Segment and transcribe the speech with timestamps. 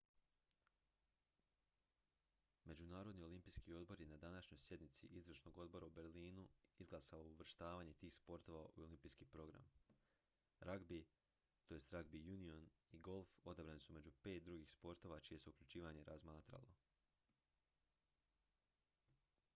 [2.69, 6.47] međunarodni olimpijski odbor je na današnjoj sjednici izvršnog odbora u berlinu
[6.79, 9.67] izglasao uvrštavanje tih sportova u olimpijski program
[10.59, 11.05] ragbi
[11.67, 16.73] tj ragbi union i golf odabrani su među pet drugih sportova čije se uključivanje razmatralo